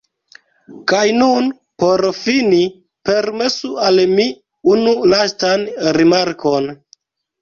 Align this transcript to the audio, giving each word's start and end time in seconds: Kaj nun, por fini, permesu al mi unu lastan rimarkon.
Kaj 0.91 1.01
nun, 1.17 1.49
por 1.83 2.03
fini, 2.21 2.63
permesu 3.09 3.71
al 3.91 4.03
mi 4.15 4.27
unu 4.75 4.97
lastan 5.15 5.69
rimarkon. 5.99 6.73